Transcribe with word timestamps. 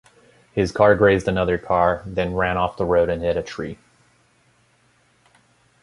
His 0.53 0.71
car 0.71 0.95
grazed 0.95 1.27
another 1.27 1.59
car 1.59 2.01
then 2.07 2.33
ran 2.33 2.57
off 2.57 2.75
the 2.75 2.85
road 2.87 3.07
and 3.07 3.21
hit 3.21 3.37
a 3.37 3.43
tree. 3.43 3.77